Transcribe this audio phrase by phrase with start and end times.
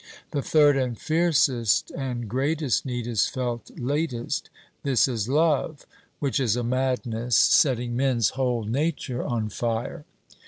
[0.31, 4.49] The third and fiercest and greatest need is felt latest;
[4.81, 5.85] this is love,
[6.17, 10.05] which is a madness setting men's whole nature on fire.